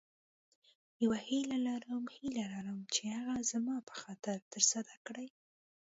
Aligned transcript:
یوه 1.03 1.17
هیله 1.27 1.57
لرم 1.67 2.03
هیله 2.15 2.43
لرم 2.53 2.79
چې 2.93 3.01
هغه 3.15 3.35
زما 3.51 3.75
په 3.87 3.93
خاطر 4.01 4.37
تر 4.51 4.61
سره 4.71 4.91
کړې. 5.05 5.27